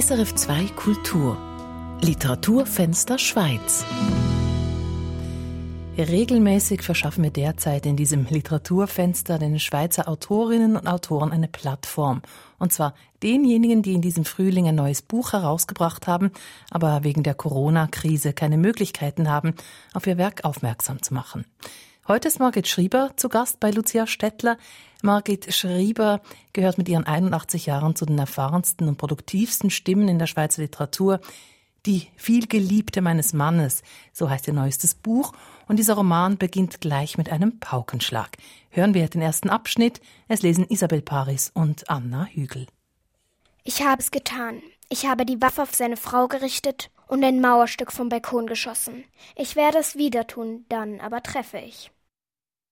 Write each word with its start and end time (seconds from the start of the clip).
SRF 0.00 0.32
2 0.32 0.66
Kultur 0.76 1.36
Literaturfenster 2.02 3.18
Schweiz 3.18 3.84
Regelmäßig 5.96 6.82
verschaffen 6.82 7.24
wir 7.24 7.32
derzeit 7.32 7.84
in 7.84 7.96
diesem 7.96 8.24
Literaturfenster 8.26 9.40
den 9.40 9.58
Schweizer 9.58 10.06
Autorinnen 10.06 10.76
und 10.76 10.86
Autoren 10.86 11.32
eine 11.32 11.48
Plattform. 11.48 12.22
Und 12.60 12.72
zwar 12.72 12.94
denjenigen, 13.24 13.82
die 13.82 13.94
in 13.94 14.00
diesem 14.00 14.24
Frühling 14.24 14.68
ein 14.68 14.76
neues 14.76 15.02
Buch 15.02 15.32
herausgebracht 15.32 16.06
haben, 16.06 16.30
aber 16.70 17.02
wegen 17.02 17.24
der 17.24 17.34
Corona-Krise 17.34 18.34
keine 18.34 18.56
Möglichkeiten 18.56 19.28
haben, 19.28 19.54
auf 19.94 20.06
ihr 20.06 20.16
Werk 20.16 20.44
aufmerksam 20.44 21.02
zu 21.02 21.12
machen. 21.12 21.44
Heute 22.08 22.28
ist 22.28 22.40
Margit 22.40 22.66
Schrieber 22.66 23.10
zu 23.16 23.28
Gast 23.28 23.60
bei 23.60 23.70
Lucia 23.70 24.06
Stettler. 24.06 24.56
Margit 25.02 25.52
Schrieber 25.52 26.22
gehört 26.54 26.78
mit 26.78 26.88
ihren 26.88 27.04
81 27.04 27.66
Jahren 27.66 27.96
zu 27.96 28.06
den 28.06 28.18
erfahrensten 28.18 28.88
und 28.88 28.96
produktivsten 28.96 29.68
Stimmen 29.68 30.08
in 30.08 30.18
der 30.18 30.26
Schweizer 30.26 30.62
Literatur. 30.62 31.20
Die 31.84 32.08
vielgeliebte 32.16 33.02
meines 33.02 33.34
Mannes, 33.34 33.82
so 34.14 34.30
heißt 34.30 34.48
ihr 34.48 34.54
neuestes 34.54 34.94
Buch, 34.94 35.34
und 35.66 35.76
dieser 35.76 35.96
Roman 35.96 36.38
beginnt 36.38 36.80
gleich 36.80 37.18
mit 37.18 37.30
einem 37.30 37.60
Paukenschlag. 37.60 38.38
Hören 38.70 38.94
wir 38.94 39.06
den 39.10 39.20
ersten 39.20 39.50
Abschnitt. 39.50 40.00
Es 40.28 40.40
lesen 40.40 40.64
Isabel 40.66 41.02
Paris 41.02 41.50
und 41.52 41.90
Anna 41.90 42.24
Hügel. 42.24 42.68
Ich 43.64 43.84
habe 43.84 44.00
es 44.00 44.10
getan. 44.10 44.62
Ich 44.88 45.04
habe 45.04 45.26
die 45.26 45.42
Waffe 45.42 45.60
auf 45.60 45.74
seine 45.74 45.98
Frau 45.98 46.26
gerichtet 46.26 46.90
und 47.06 47.22
ein 47.22 47.42
Mauerstück 47.42 47.92
vom 47.92 48.08
Balkon 48.08 48.46
geschossen. 48.46 49.04
Ich 49.36 49.56
werde 49.56 49.76
es 49.76 49.96
wieder 49.96 50.26
tun, 50.26 50.64
dann 50.70 51.00
aber 51.00 51.22
treffe 51.22 51.58
ich. 51.58 51.90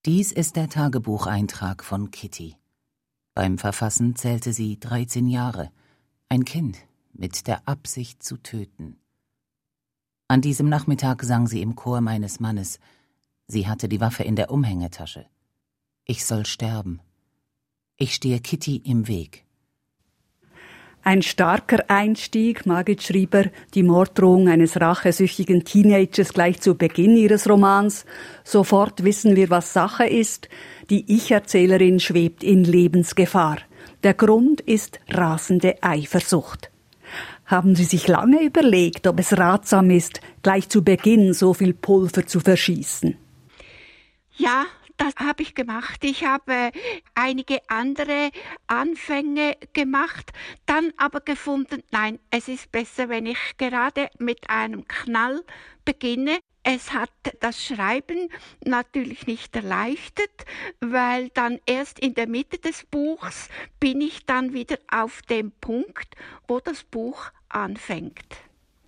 Dies 0.06 0.30
ist 0.30 0.54
der 0.54 0.68
Tagebucheintrag 0.68 1.82
von 1.82 2.12
Kitty. 2.12 2.54
Beim 3.34 3.58
Verfassen 3.58 4.14
zählte 4.14 4.52
sie 4.52 4.78
13 4.78 5.26
Jahre. 5.26 5.72
Ein 6.28 6.44
Kind 6.44 6.78
mit 7.12 7.48
der 7.48 7.66
Absicht 7.66 8.22
zu 8.22 8.36
töten. 8.36 9.00
An 10.28 10.42
diesem 10.42 10.68
Nachmittag 10.68 11.24
sang 11.24 11.48
sie 11.48 11.60
im 11.60 11.74
Chor 11.74 12.02
meines 12.02 12.38
Mannes. 12.38 12.78
Sie 13.48 13.66
hatte 13.66 13.88
die 13.88 14.00
Waffe 14.00 14.22
in 14.22 14.36
der 14.36 14.52
Umhängetasche. 14.52 15.26
Ich 16.04 16.24
soll 16.24 16.46
sterben. 16.46 17.00
Ich 17.96 18.14
stehe 18.14 18.38
Kitty 18.38 18.76
im 18.76 19.08
Weg. 19.08 19.44
Ein 21.06 21.22
starker 21.22 21.84
Einstieg, 21.86 22.66
Margit 22.66 23.00
Schrieber, 23.00 23.44
die 23.74 23.84
Morddrohung 23.84 24.48
eines 24.48 24.80
rachesüchtigen 24.80 25.62
Teenagers 25.62 26.32
gleich 26.32 26.60
zu 26.60 26.74
Beginn 26.74 27.16
ihres 27.16 27.48
Romans. 27.48 28.06
Sofort 28.42 29.04
wissen 29.04 29.36
wir, 29.36 29.48
was 29.48 29.72
Sache 29.72 30.04
ist. 30.04 30.48
Die 30.90 31.04
Ich-Erzählerin 31.06 32.00
schwebt 32.00 32.42
in 32.42 32.64
Lebensgefahr. 32.64 33.58
Der 34.02 34.14
Grund 34.14 34.60
ist 34.60 34.98
rasende 35.08 35.80
Eifersucht. 35.80 36.72
Haben 37.44 37.76
Sie 37.76 37.84
sich 37.84 38.08
lange 38.08 38.42
überlegt, 38.42 39.06
ob 39.06 39.20
es 39.20 39.38
ratsam 39.38 39.90
ist, 39.90 40.20
gleich 40.42 40.68
zu 40.68 40.82
Beginn 40.82 41.34
so 41.34 41.54
viel 41.54 41.72
Pulver 41.72 42.26
zu 42.26 42.40
verschießen? 42.40 43.16
Ja, 44.38 44.64
das 44.96 45.14
habe 45.16 45.42
ich 45.42 45.54
gemacht. 45.54 46.02
Ich 46.04 46.24
habe 46.24 46.70
einige 47.14 47.60
andere 47.68 48.30
Anfänge 48.66 49.56
gemacht, 49.72 50.32
dann 50.66 50.92
aber 50.96 51.20
gefunden, 51.20 51.82
nein, 51.90 52.18
es 52.30 52.48
ist 52.48 52.72
besser, 52.72 53.08
wenn 53.08 53.26
ich 53.26 53.38
gerade 53.58 54.08
mit 54.18 54.50
einem 54.50 54.86
Knall 54.88 55.44
beginne. 55.84 56.38
Es 56.62 56.92
hat 56.92 57.10
das 57.40 57.64
Schreiben 57.64 58.28
natürlich 58.64 59.28
nicht 59.28 59.54
erleichtert, 59.54 60.44
weil 60.80 61.28
dann 61.28 61.60
erst 61.64 62.00
in 62.00 62.14
der 62.14 62.26
Mitte 62.26 62.58
des 62.58 62.84
Buchs 62.84 63.48
bin 63.78 64.00
ich 64.00 64.26
dann 64.26 64.52
wieder 64.52 64.78
auf 64.90 65.22
dem 65.22 65.52
Punkt, 65.52 66.16
wo 66.48 66.58
das 66.58 66.82
Buch 66.82 67.30
anfängt. 67.48 68.45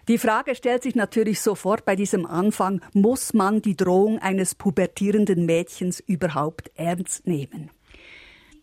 Die 0.08 0.16
Frage 0.16 0.54
stellt 0.54 0.84
sich 0.84 0.94
natürlich 0.94 1.42
sofort 1.42 1.84
bei 1.84 1.94
diesem 1.94 2.24
Anfang, 2.24 2.80
muss 2.94 3.34
man 3.34 3.60
die 3.60 3.76
Drohung 3.76 4.18
eines 4.18 4.54
pubertierenden 4.54 5.44
Mädchens 5.44 6.00
überhaupt 6.00 6.70
ernst 6.76 7.26
nehmen? 7.26 7.70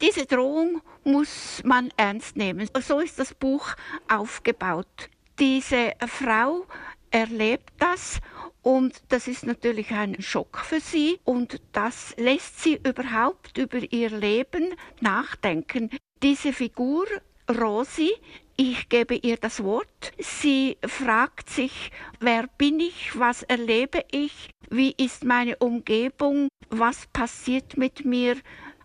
Diese 0.01 0.25
Drohung 0.25 0.81
muss 1.03 1.61
man 1.63 1.89
ernst 1.97 2.35
nehmen. 2.35 2.67
So 2.81 2.99
ist 2.99 3.19
das 3.19 3.35
Buch 3.35 3.75
aufgebaut. 4.11 5.09
Diese 5.37 5.93
Frau 6.07 6.65
erlebt 7.11 7.73
das 7.77 8.19
und 8.63 9.03
das 9.09 9.27
ist 9.27 9.45
natürlich 9.45 9.91
ein 9.91 10.19
Schock 10.23 10.57
für 10.57 10.79
sie 10.79 11.19
und 11.25 11.61
das 11.73 12.15
lässt 12.17 12.63
sie 12.63 12.79
überhaupt 12.83 13.59
über 13.59 13.77
ihr 13.91 14.09
Leben 14.09 14.73
nachdenken. 14.99 15.91
Diese 16.23 16.51
Figur 16.51 17.05
Rosi 17.47 18.11
ich 18.57 18.89
gebe 18.89 19.15
ihr 19.15 19.37
das 19.37 19.63
Wort. 19.63 20.13
Sie 20.19 20.77
fragt 20.85 21.49
sich, 21.49 21.91
wer 22.19 22.47
bin 22.57 22.79
ich, 22.79 23.17
was 23.17 23.43
erlebe 23.43 24.03
ich, 24.11 24.49
wie 24.69 24.93
ist 24.97 25.23
meine 25.23 25.57
Umgebung, 25.57 26.47
was 26.69 27.07
passiert 27.07 27.77
mit 27.77 28.05
mir, 28.05 28.35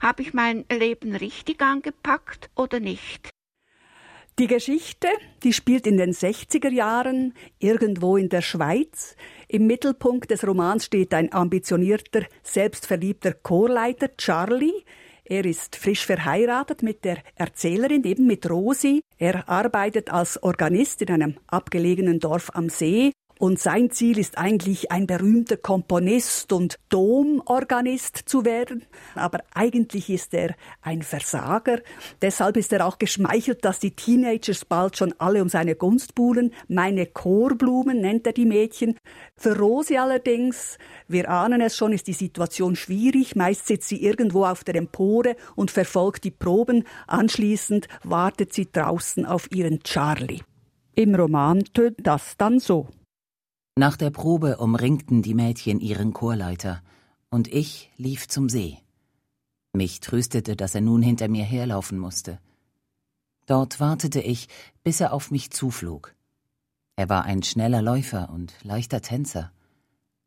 habe 0.00 0.22
ich 0.22 0.34
mein 0.34 0.64
Leben 0.70 1.14
richtig 1.14 1.60
angepackt 1.62 2.50
oder 2.56 2.81
nicht. 2.81 3.31
Die 4.38 4.47
Geschichte, 4.47 5.08
die 5.42 5.53
spielt 5.53 5.87
in 5.87 5.98
den 5.98 6.12
60er 6.12 6.70
Jahren 6.70 7.34
irgendwo 7.58 8.16
in 8.16 8.31
der 8.31 8.41
Schweiz. 8.41 9.14
Im 9.48 9.66
Mittelpunkt 9.66 10.31
des 10.31 10.47
Romans 10.47 10.87
steht 10.87 11.12
ein 11.12 11.31
ambitionierter, 11.32 12.22
selbstverliebter 12.42 13.34
Chorleiter 13.34 14.16
Charlie, 14.16 14.84
er 15.31 15.45
ist 15.45 15.77
frisch 15.77 16.05
verheiratet 16.05 16.83
mit 16.83 17.05
der 17.05 17.19
Erzählerin, 17.37 18.03
eben 18.03 18.27
mit 18.27 18.51
Rosi. 18.51 19.01
Er 19.17 19.49
arbeitet 19.49 20.13
als 20.13 20.43
Organist 20.43 21.01
in 21.03 21.11
einem 21.11 21.37
abgelegenen 21.47 22.19
Dorf 22.19 22.51
am 22.53 22.69
See 22.69 23.13
und 23.41 23.59
sein 23.59 23.91
Ziel 23.91 24.19
ist 24.19 24.37
eigentlich, 24.37 24.93
ein 24.93 25.06
berühmter 25.06 25.56
Komponist 25.56 26.53
und 26.53 26.78
Domorganist 26.91 28.19
zu 28.27 28.45
werden. 28.45 28.84
Aber 29.15 29.41
eigentlich 29.55 30.11
ist 30.11 30.34
er 30.34 30.55
ein 30.83 31.01
Versager. 31.01 31.81
Deshalb 32.21 32.59
ist 32.59 32.71
er 32.71 32.87
auch 32.87 32.99
geschmeichelt, 32.99 33.65
dass 33.65 33.79
die 33.79 33.93
Teenagers 33.93 34.67
bald 34.67 34.99
schon 34.99 35.15
alle 35.17 35.41
um 35.41 35.49
seine 35.49 35.75
Gunst 35.75 36.15
buhlen. 36.15 36.53
Meine 36.69 37.06
Chorblumen 37.06 38.03
nennt 38.03 38.27
er 38.27 38.34
die 38.34 38.45
Mädchen. 38.45 38.99
Für 39.39 39.59
Rosi 39.59 39.97
allerdings, 39.97 40.77
wir 41.09 41.31
ahnen 41.31 41.62
es 41.62 41.79
schon, 41.79 41.95
ist 41.95 42.09
die 42.09 42.12
Situation 42.12 42.77
schwierig. 42.77 43.37
Meist 43.37 43.67
sitzt 43.67 43.89
sie 43.89 44.05
irgendwo 44.05 44.45
auf 44.45 44.65
der 44.65 44.75
Empore 44.75 45.34
und 45.56 45.71
verfolgt 45.71 46.25
die 46.25 46.31
Proben. 46.31 46.84
Anschließend 47.06 47.89
wartet 48.05 48.53
sie 48.53 48.71
draußen 48.71 49.25
auf 49.25 49.50
ihren 49.50 49.83
Charlie. 49.83 50.43
Im 50.95 51.15
Roman 51.15 51.65
tönt 51.73 52.06
das 52.06 52.37
dann 52.37 52.59
so. 52.59 52.87
Nach 53.76 53.97
der 53.97 54.10
Probe 54.10 54.58
umringten 54.58 55.22
die 55.22 55.34
Mädchen 55.34 55.81
ihren 55.81 56.12
Chorleiter, 56.12 56.82
und 57.31 57.48
ich 57.48 57.91
lief 57.97 58.28
zum 58.28 58.48
See. 58.48 58.78
Mich 59.72 60.00
tröstete, 60.00 60.56
dass 60.56 60.75
er 60.75 60.81
nun 60.81 61.03
hinter 61.03 61.28
mir 61.28 61.44
herlaufen 61.44 61.98
musste. 61.98 62.41
Dort 63.47 63.78
wartete 63.81 64.20
ich, 64.20 64.48
bis 64.82 65.00
er 65.00 65.12
auf 65.12 65.31
mich 65.31 65.50
zuflog. 65.50 66.14
Er 66.97 67.08
war 67.08 67.25
ein 67.25 67.42
schneller 67.42 67.81
Läufer 67.81 68.31
und 68.31 68.53
leichter 68.62 69.00
Tänzer. 69.00 69.53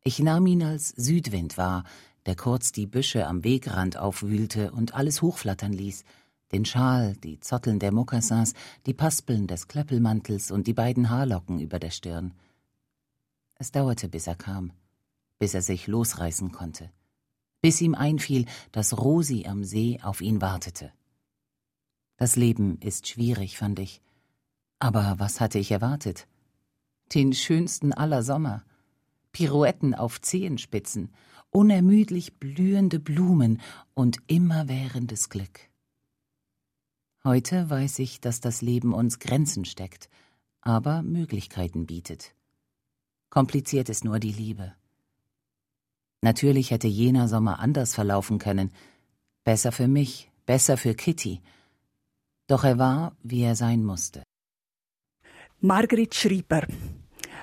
Ich 0.04 0.20
nahm 0.20 0.48
ihn 0.48 0.64
als 0.64 0.90
Südwind 0.90 1.58
wahr, 1.58 1.84
der 2.26 2.36
kurz 2.36 2.72
die 2.72 2.88
Büsche 2.88 3.28
am 3.28 3.44
Wegrand 3.44 3.98
aufwühlte 3.98 4.72
und 4.72 4.94
alles 4.96 5.22
hochflattern 5.22 5.74
ließ, 5.74 6.04
den 6.54 6.66
Schal, 6.66 7.16
die 7.18 7.40
Zotteln 7.40 7.80
der 7.80 7.92
Mokassins, 7.92 8.54
die 8.86 8.94
Paspeln 8.94 9.48
des 9.48 9.68
Klöppelmantels 9.68 10.52
und 10.52 10.68
die 10.68 10.74
beiden 10.74 11.10
Haarlocken 11.10 11.60
über 11.60 11.80
der 11.80 11.92
Stirn. 11.92 12.34
Es 13.56 13.72
dauerte, 13.72 14.10
bis 14.10 14.28
er 14.28 14.36
kam, 14.36 14.72
bis 15.40 15.54
er 15.54 15.62
sich 15.62 15.88
losreißen 15.88 16.52
konnte, 16.52 16.92
bis 17.62 17.82
ihm 17.82 17.96
einfiel, 17.96 18.46
dass 18.72 18.98
Rosi 18.98 19.46
am 19.48 19.64
See 19.64 20.00
auf 20.02 20.22
ihn 20.22 20.42
wartete. 20.42 20.92
Das 22.18 22.36
Leben 22.36 22.78
ist 22.80 23.08
schwierig, 23.08 23.58
fand 23.58 23.80
ich. 23.80 24.02
Aber 24.80 25.16
was 25.18 25.42
hatte 25.42 25.60
ich 25.60 25.72
erwartet? 25.72 26.28
Den 27.14 27.34
schönsten 27.34 27.94
aller 27.94 28.24
Sommer. 28.24 28.64
Pirouetten 29.32 29.96
auf 29.96 30.22
Zehenspitzen, 30.22 31.12
unermüdlich 31.50 32.40
blühende 32.40 33.00
Blumen 33.00 33.62
und 33.94 34.18
immerwährendes 34.28 35.30
Glück. 35.30 35.60
Heute 37.24 37.70
weiß 37.70 38.00
ich, 38.00 38.20
dass 38.20 38.42
das 38.42 38.62
Leben 38.62 38.94
uns 38.94 39.20
Grenzen 39.20 39.66
steckt, 39.66 40.10
aber 40.62 41.02
Möglichkeiten 41.02 41.86
bietet. 41.86 42.36
Kompliziert 43.34 43.90
ist 43.90 44.06
nur 44.06 44.20
die 44.20 44.32
Liebe. 44.32 44.76
Natürlich 46.22 46.70
hätte 46.70 46.88
jener 46.88 47.28
Sommer 47.28 47.58
anders 47.58 47.96
verlaufen 47.96 48.38
können. 48.38 48.72
Besser 49.44 49.72
für 49.72 49.88
mich, 49.88 50.30
besser 50.46 50.78
für 50.78 50.94
Kitty. 50.94 51.42
Doch 52.46 52.64
er 52.64 52.78
war, 52.78 53.18
wie 53.24 53.42
er 53.42 53.56
sein 53.56 53.84
musste. 53.84 54.22
Margrit 55.62 56.14
Schrieber. 56.14 56.68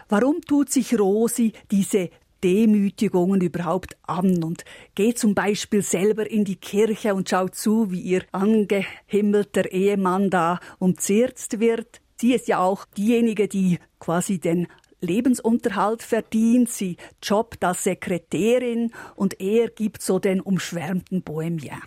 Warum 0.09 0.41
tut 0.43 0.71
sich 0.71 0.97
Rosi 0.97 1.55
diese 1.73 2.11
Demütigungen 2.45 3.41
überhaupt 3.41 3.97
an 4.03 4.45
und 4.45 4.65
geht 4.95 5.19
zum 5.19 5.35
Beispiel 5.35 5.83
selber 5.83 6.31
in 6.31 6.45
die 6.45 6.61
Kirche 6.71 7.17
und 7.17 7.29
schaut 7.29 7.57
zu, 7.57 7.91
wie 7.91 8.03
ihr 8.03 8.25
angehimmelter 8.31 9.73
Ehemann 9.73 10.31
da 10.31 10.61
umzirzt 10.79 11.59
wird? 11.59 12.01
Sie 12.21 12.33
ist 12.35 12.49
ja 12.49 12.59
auch 12.59 12.85
diejenige, 12.85 13.49
die 13.49 13.81
quasi 13.99 14.39
den 14.39 14.69
Lebensunterhalt 15.00 16.02
verdient. 16.02 16.70
Sie 16.70 16.97
jobbt 17.23 17.64
als 17.64 17.85
Sekretärin 17.85 18.93
und 19.17 19.41
er 19.41 19.69
gibt 19.69 20.02
so 20.02 20.19
den 20.19 20.41
umschwärmten 20.41 21.23
Bohemien. 21.23 21.82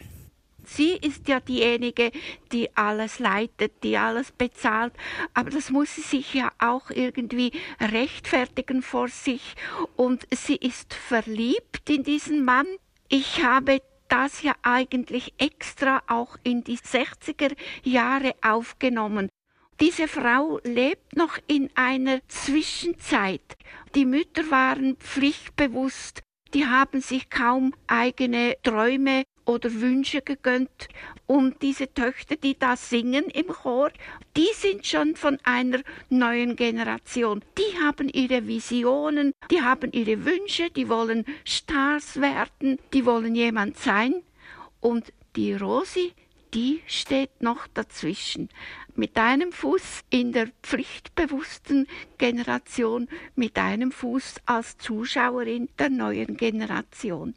Sie 0.66 0.94
ist 0.94 1.28
ja 1.28 1.40
diejenige, 1.40 2.12
die 2.52 2.76
alles 2.76 3.20
leitet, 3.20 3.84
die 3.84 3.98
alles 3.98 4.32
bezahlt, 4.32 4.94
aber 5.34 5.50
das 5.50 5.70
muss 5.70 5.94
sie 5.94 6.02
sich 6.02 6.34
ja 6.34 6.52
auch 6.58 6.90
irgendwie 6.90 7.52
rechtfertigen 7.80 8.82
vor 8.82 9.10
sich 9.10 9.56
und 9.98 10.26
sie 10.34 10.56
ist 10.56 10.94
verliebt 10.94 11.90
in 11.90 12.04
diesen 12.04 12.46
Mann. 12.46 12.68
Ich 13.10 13.44
habe 13.44 13.82
das 14.08 14.42
ja 14.42 14.54
eigentlich 14.62 15.34
extra 15.38 16.02
auch 16.08 16.38
in 16.44 16.64
die 16.64 16.78
60er 16.78 17.56
Jahre 17.84 18.34
aufgenommen. 18.42 19.30
Diese 19.84 20.08
Frau 20.08 20.62
lebt 20.64 21.18
noch 21.18 21.38
in 21.46 21.70
einer 21.76 22.22
Zwischenzeit. 22.30 23.58
Die 23.96 24.06
Mütter 24.06 24.50
waren 24.50 24.96
pflichtbewusst, 24.96 26.22
die 26.54 26.66
haben 26.66 27.02
sich 27.02 27.30
kaum 27.30 27.74
eigene 27.88 28.56
Träume 28.64 29.24
oder 29.44 29.74
Wünsche 29.82 30.22
gegönnt. 30.22 30.88
Und 31.28 31.62
diese 31.62 31.94
Töchter, 31.94 32.38
die 32.38 32.58
da 32.58 32.78
singen 32.78 33.26
im 33.26 33.48
Chor, 33.48 33.92
die 34.38 34.48
sind 34.54 34.88
schon 34.88 35.18
von 35.18 35.38
einer 35.44 35.82
neuen 36.08 36.56
Generation. 36.56 37.44
Die 37.58 37.78
haben 37.84 38.08
ihre 38.08 38.48
Visionen, 38.48 39.34
die 39.52 39.64
haben 39.64 39.92
ihre 39.92 40.24
Wünsche, 40.24 40.70
die 40.70 40.88
wollen 40.88 41.26
Stars 41.44 42.22
werden, 42.22 42.80
die 42.94 43.06
wollen 43.06 43.36
jemand 43.36 43.78
sein. 43.78 44.24
Und 44.80 45.12
die 45.36 45.54
Rosi, 45.54 46.14
die 46.54 46.82
steht 46.88 47.42
noch 47.42 47.68
dazwischen. 47.68 48.48
Mit 48.96 49.18
einem 49.18 49.52
Fuß 49.52 50.02
in 50.12 50.32
der 50.34 50.50
pflichtbewussten 50.62 51.88
Generation, 52.18 53.08
mit 53.36 53.58
einem 53.58 53.92
Fuß 53.92 54.36
als 54.46 54.78
Zuschauerin 54.78 55.70
der 55.80 55.90
neuen 55.90 56.38
Generation. 56.38 57.34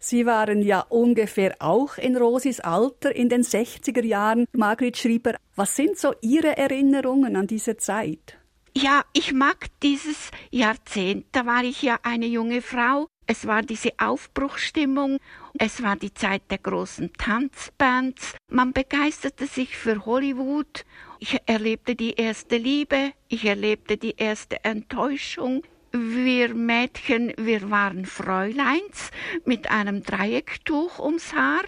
Sie 0.00 0.26
waren 0.26 0.62
ja 0.62 0.80
ungefähr 0.88 1.56
auch 1.60 1.98
in 1.98 2.16
Rosis 2.16 2.60
Alter 2.60 3.14
in 3.14 3.28
den 3.28 3.42
60er 3.42 4.04
Jahren. 4.04 4.46
Margret 4.52 4.96
Schrieber, 4.96 5.34
was 5.56 5.74
sind 5.74 5.98
so 5.98 6.14
Ihre 6.20 6.56
Erinnerungen 6.56 7.36
an 7.36 7.46
diese 7.46 7.76
Zeit? 7.76 8.38
Ja, 8.76 9.02
ich 9.12 9.32
mag 9.32 9.66
dieses 9.82 10.30
Jahrzehnt. 10.50 11.26
Da 11.32 11.46
war 11.46 11.64
ich 11.64 11.82
ja 11.82 11.98
eine 12.02 12.26
junge 12.26 12.62
Frau. 12.62 13.08
Es 13.30 13.46
war 13.46 13.60
diese 13.60 13.92
Aufbruchsstimmung. 13.98 15.18
Es 15.58 15.82
war 15.82 15.96
die 15.96 16.14
Zeit 16.14 16.50
der 16.50 16.56
großen 16.56 17.12
Tanzbands. 17.12 18.34
Man 18.50 18.72
begeisterte 18.72 19.46
sich 19.46 19.76
für 19.76 20.06
Hollywood. 20.06 20.86
Ich 21.18 21.36
erlebte 21.44 21.94
die 21.94 22.14
erste 22.14 22.56
Liebe. 22.56 23.12
Ich 23.28 23.44
erlebte 23.44 23.98
die 23.98 24.16
erste 24.16 24.64
Enttäuschung. 24.64 25.62
Wir 25.92 26.54
Mädchen, 26.54 27.34
wir 27.36 27.70
waren 27.70 28.06
Fräuleins 28.06 29.10
mit 29.44 29.70
einem 29.70 30.02
Dreiecktuch 30.02 30.98
ums 30.98 31.34
Haar, 31.34 31.64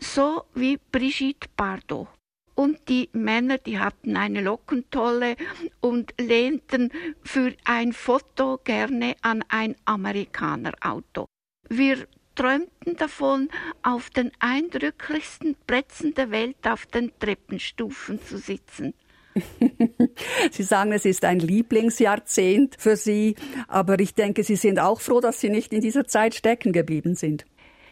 so 0.00 0.42
wie 0.54 0.80
Brigitte 0.90 1.48
Bardot. 1.56 2.08
Und 2.54 2.88
die 2.88 3.08
Männer, 3.12 3.58
die 3.58 3.78
hatten 3.78 4.16
eine 4.16 4.40
Lockentolle 4.40 5.36
und 5.80 6.14
lehnten 6.20 6.90
für 7.22 7.52
ein 7.64 7.92
Foto 7.92 8.60
gerne 8.62 9.16
an 9.22 9.44
ein 9.48 9.74
Amerikanerauto. 9.84 11.26
Wir 11.68 12.06
träumten 12.34 12.96
davon, 12.96 13.48
auf 13.82 14.10
den 14.10 14.30
eindrücklichsten 14.38 15.56
Plätzen 15.66 16.14
der 16.14 16.30
Welt 16.30 16.66
auf 16.66 16.86
den 16.86 17.12
Treppenstufen 17.18 18.20
zu 18.22 18.38
sitzen. 18.38 18.94
Sie 20.52 20.62
sagen, 20.62 20.92
es 20.92 21.04
ist 21.04 21.24
ein 21.24 21.40
Lieblingsjahrzehnt 21.40 22.76
für 22.78 22.96
Sie, 22.96 23.34
aber 23.66 23.98
ich 23.98 24.14
denke, 24.14 24.44
Sie 24.44 24.56
sind 24.56 24.78
auch 24.78 25.00
froh, 25.00 25.20
dass 25.20 25.40
Sie 25.40 25.50
nicht 25.50 25.72
in 25.72 25.80
dieser 25.80 26.06
Zeit 26.06 26.34
stecken 26.34 26.72
geblieben 26.72 27.14
sind. 27.14 27.44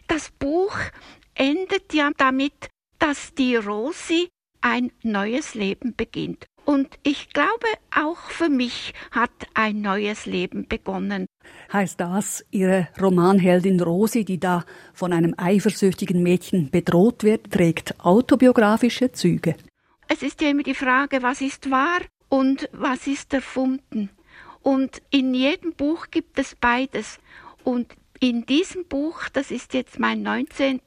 Das 0.07 0.31
Buch 0.31 0.77
endet 1.35 1.93
ja 1.93 2.11
damit, 2.17 2.69
dass 2.99 3.33
die 3.33 3.55
Rosi 3.55 4.29
ein 4.63 4.91
neues 5.03 5.53
Leben 5.53 5.93
beginnt. 5.95 6.47
Und 6.65 6.87
ich 7.03 7.29
glaube, 7.29 7.67
auch 7.93 8.29
für 8.29 8.47
mich 8.47 8.93
hat 9.11 9.31
ein 9.53 9.81
neues 9.81 10.25
Leben 10.25 10.67
begonnen. 10.67 11.25
Heißt 11.71 11.99
das, 11.99 12.45
Ihre 12.51 12.87
Romanheldin 13.01 13.81
Rosi, 13.81 14.23
die 14.23 14.39
da 14.39 14.63
von 14.93 15.11
einem 15.11 15.35
eifersüchtigen 15.37 16.23
Mädchen 16.23 16.69
bedroht 16.69 17.23
wird, 17.23 17.51
trägt 17.51 17.99
autobiografische 17.99 19.11
Züge? 19.11 19.55
Es 20.07 20.21
ist 20.21 20.41
ja 20.41 20.49
immer 20.49 20.63
die 20.63 20.73
Frage, 20.73 21.21
was 21.21 21.41
ist 21.41 21.69
wahr 21.69 21.99
und 22.29 22.69
was 22.71 23.07
ist 23.07 23.33
erfunden. 23.33 24.09
Und 24.61 25.01
in 25.09 25.33
jedem 25.33 25.73
Buch 25.73 26.07
gibt 26.09 26.39
es 26.39 26.55
beides. 26.55 27.19
Und 27.65 27.93
in 28.21 28.45
diesem 28.45 28.85
Buch, 28.85 29.27
das 29.33 29.51
ist 29.51 29.73
jetzt 29.73 29.99
mein 29.99 30.23
19., 30.23 30.79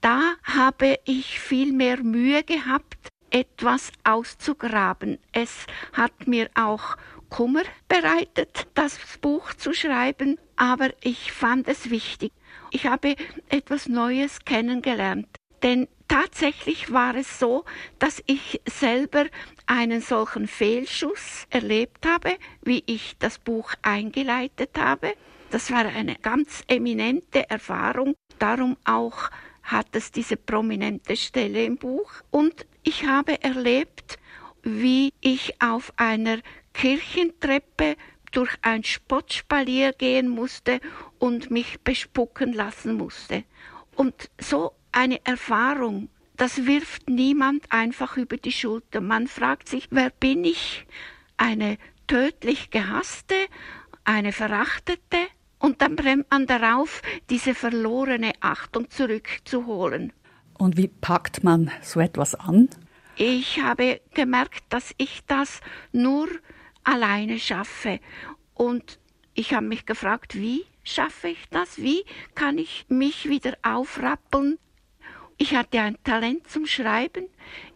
da 0.00 0.34
habe 0.44 1.00
ich 1.04 1.40
viel 1.40 1.72
mehr 1.72 2.00
Mühe 2.04 2.44
gehabt, 2.44 3.08
etwas 3.30 3.92
auszugraben. 4.04 5.18
Es 5.32 5.66
hat 5.92 6.26
mir 6.26 6.48
auch 6.54 6.96
Kummer 7.28 7.62
bereitet, 7.88 8.68
das 8.74 8.98
Buch 9.20 9.52
zu 9.54 9.72
schreiben, 9.72 10.38
aber 10.56 10.90
ich 11.02 11.32
fand 11.32 11.68
es 11.68 11.90
wichtig. 11.90 12.32
Ich 12.70 12.86
habe 12.86 13.16
etwas 13.48 13.88
Neues 13.88 14.44
kennengelernt. 14.44 15.28
Denn 15.62 15.88
tatsächlich 16.08 16.92
war 16.92 17.16
es 17.16 17.38
so, 17.38 17.64
dass 17.98 18.22
ich 18.26 18.60
selber 18.66 19.26
einen 19.66 20.00
solchen 20.00 20.46
Fehlschuss 20.46 21.46
erlebt 21.50 22.06
habe, 22.06 22.36
wie 22.62 22.82
ich 22.86 23.16
das 23.18 23.38
Buch 23.38 23.72
eingeleitet 23.82 24.78
habe. 24.78 25.14
Das 25.50 25.70
war 25.70 25.86
eine 25.86 26.16
ganz 26.16 26.62
eminente 26.68 27.48
Erfahrung. 27.48 28.14
Darum 28.38 28.76
auch 28.84 29.30
hat 29.62 29.88
es 29.92 30.12
diese 30.12 30.36
prominente 30.36 31.16
Stelle 31.16 31.64
im 31.64 31.76
Buch. 31.76 32.10
Und 32.30 32.66
ich 32.86 33.04
habe 33.04 33.42
erlebt, 33.42 34.16
wie 34.62 35.12
ich 35.20 35.60
auf 35.60 35.92
einer 35.96 36.38
Kirchentreppe 36.72 37.96
durch 38.30 38.54
ein 38.62 38.84
Spottspalier 38.84 39.92
gehen 39.92 40.28
musste 40.28 40.80
und 41.18 41.50
mich 41.50 41.80
bespucken 41.80 42.52
lassen 42.52 42.94
musste. 42.94 43.42
Und 43.96 44.30
so 44.40 44.72
eine 44.92 45.24
Erfahrung, 45.24 46.10
das 46.36 46.66
wirft 46.66 47.08
niemand 47.08 47.72
einfach 47.72 48.16
über 48.16 48.36
die 48.36 48.52
Schulter. 48.52 49.00
Man 49.00 49.26
fragt 49.26 49.68
sich, 49.68 49.88
wer 49.90 50.10
bin 50.10 50.44
ich? 50.44 50.86
Eine 51.36 51.78
tödlich 52.06 52.70
gehasste, 52.70 53.34
eine 54.04 54.32
verachtete? 54.32 55.18
Und 55.58 55.82
dann 55.82 55.96
brennt 55.96 56.30
man 56.30 56.46
darauf, 56.46 57.02
diese 57.30 57.54
verlorene 57.54 58.32
Achtung 58.40 58.90
zurückzuholen. 58.90 60.12
Und 60.58 60.76
wie 60.76 60.88
packt 60.88 61.44
man 61.44 61.70
so 61.82 62.00
etwas 62.00 62.34
an? 62.34 62.68
Ich 63.16 63.60
habe 63.62 64.00
gemerkt, 64.14 64.64
dass 64.68 64.94
ich 64.98 65.22
das 65.26 65.60
nur 65.92 66.28
alleine 66.84 67.38
schaffe. 67.38 68.00
Und 68.54 68.98
ich 69.34 69.54
habe 69.54 69.66
mich 69.66 69.86
gefragt, 69.86 70.34
wie 70.34 70.64
schaffe 70.84 71.28
ich 71.28 71.48
das? 71.50 71.78
Wie 71.78 72.04
kann 72.34 72.58
ich 72.58 72.86
mich 72.88 73.28
wieder 73.28 73.54
aufrappeln? 73.62 74.58
Ich 75.38 75.54
hatte 75.54 75.80
ein 75.80 75.98
Talent 76.04 76.48
zum 76.48 76.66
Schreiben. 76.66 77.28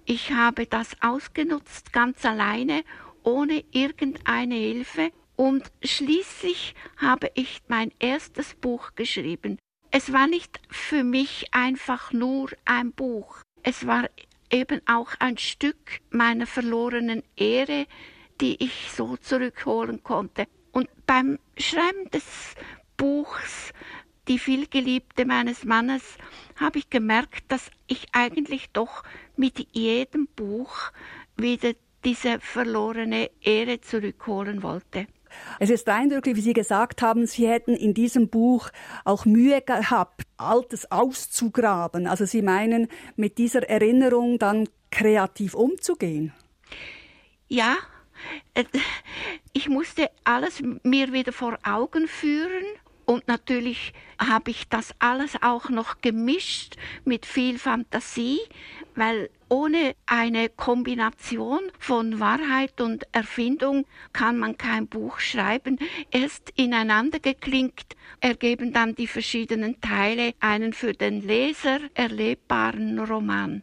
Ich 0.06 0.32
habe 0.32 0.66
das 0.66 0.96
ausgenutzt, 1.02 1.92
ganz 1.92 2.24
alleine, 2.24 2.84
ohne 3.22 3.64
irgendeine 3.72 4.54
Hilfe. 4.54 5.10
Und 5.36 5.70
schließlich 5.82 6.74
habe 6.96 7.30
ich 7.34 7.62
mein 7.68 7.92
erstes 7.98 8.54
Buch 8.54 8.94
geschrieben. 8.94 9.58
Es 9.90 10.12
war 10.12 10.26
nicht 10.26 10.60
für 10.68 11.04
mich 11.04 11.46
einfach 11.52 12.12
nur 12.12 12.50
ein 12.64 12.92
Buch. 12.92 13.38
Es 13.62 13.86
war 13.86 14.08
eben 14.50 14.80
auch 14.86 15.10
ein 15.18 15.38
Stück 15.38 16.00
meiner 16.10 16.46
verlorenen 16.46 17.22
Ehre, 17.36 17.86
die 18.40 18.62
ich 18.62 18.90
so 18.92 19.16
zurückholen 19.16 20.02
konnte. 20.02 20.46
Und 20.72 20.88
beim 21.06 21.38
Schreiben 21.56 22.08
des 22.10 22.24
Buchs 22.96 23.72
die 24.30 24.38
vielgeliebte 24.38 25.24
meines 25.24 25.64
Mannes, 25.64 26.16
habe 26.54 26.78
ich 26.78 26.88
gemerkt, 26.88 27.44
dass 27.48 27.68
ich 27.88 28.06
eigentlich 28.12 28.70
doch 28.70 29.02
mit 29.36 29.66
jedem 29.72 30.28
Buch 30.28 30.92
wieder 31.36 31.72
diese 32.04 32.38
verlorene 32.38 33.30
Ehre 33.40 33.80
zurückholen 33.80 34.62
wollte. 34.62 35.08
Es 35.58 35.70
ist 35.70 35.88
eindrücklich, 35.88 36.36
wie 36.36 36.40
Sie 36.40 36.52
gesagt 36.52 37.02
haben, 37.02 37.26
Sie 37.26 37.48
hätten 37.48 37.74
in 37.74 37.94
diesem 37.94 38.28
Buch 38.28 38.70
auch 39.04 39.24
Mühe 39.24 39.60
gehabt, 39.62 40.22
Altes 40.36 40.90
auszugraben. 40.90 42.06
Also 42.06 42.24
Sie 42.24 42.42
meinen, 42.42 42.88
mit 43.16 43.38
dieser 43.38 43.68
Erinnerung 43.68 44.38
dann 44.38 44.68
kreativ 44.90 45.54
umzugehen? 45.54 46.32
Ja, 47.48 47.76
äh, 48.54 48.64
ich 49.52 49.68
musste 49.68 50.10
alles 50.24 50.62
mir 50.82 51.12
wieder 51.12 51.32
vor 51.32 51.58
Augen 51.64 52.06
führen 52.06 52.64
und 53.06 53.26
natürlich 53.26 53.92
habe 54.20 54.50
ich 54.50 54.68
das 54.68 54.94
alles 54.98 55.32
auch 55.42 55.68
noch 55.68 56.00
gemischt 56.00 56.76
mit 57.04 57.26
viel 57.26 57.58
Fantasie, 57.58 58.38
weil 58.94 59.30
ohne 59.50 59.94
eine 60.06 60.48
Kombination 60.48 61.60
von 61.78 62.20
Wahrheit 62.20 62.80
und 62.80 63.04
Erfindung 63.12 63.84
kann 64.12 64.38
man 64.38 64.56
kein 64.56 64.86
Buch 64.86 65.18
schreiben. 65.18 65.78
Erst 66.10 66.52
ineinander 66.56 67.18
geklinkt 67.18 67.96
ergeben 68.20 68.72
dann 68.72 68.94
die 68.94 69.06
verschiedenen 69.06 69.80
Teile 69.80 70.34
einen 70.40 70.72
für 70.72 70.92
den 70.92 71.26
Leser 71.26 71.80
erlebbaren 71.94 72.98
Roman. 72.98 73.62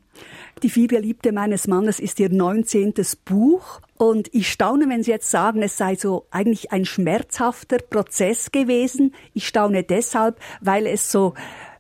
Die 0.64 0.70
Vielgeliebte 0.70 1.32
meines 1.32 1.68
Mannes 1.68 2.00
ist 2.00 2.20
ihr 2.20 2.30
19. 2.30 2.94
Buch. 3.24 3.82
Und 3.98 4.34
ich 4.34 4.52
staune, 4.52 4.90
wenn 4.90 5.04
Sie 5.04 5.12
jetzt 5.12 5.30
sagen, 5.30 5.62
es 5.62 5.78
sei 5.78 5.96
so 5.96 6.28
eigentlich 6.32 6.72
ein 6.72 6.86
schmerzhafter 6.86 7.78
Prozess 7.78 8.52
gewesen. 8.52 9.14
Ich 9.34 9.48
staune 9.48 9.84
deshalb, 9.84 10.40
weil 10.62 10.88
es 10.88 11.12
so 11.12 11.34